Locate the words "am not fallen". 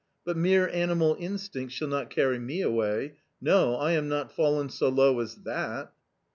3.91-4.69